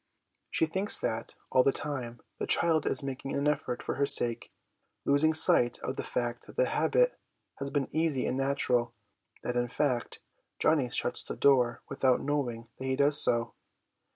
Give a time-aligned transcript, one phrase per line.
[0.49, 4.51] 'She thinks that, all the time, the child is making an effort for her sake;
[5.05, 7.19] losing sight of the fact that the habit
[7.59, 8.95] has become easy and natural,
[9.43, 10.17] that, in fact,
[10.57, 13.53] Johnny shuts the door without knowing that he does so.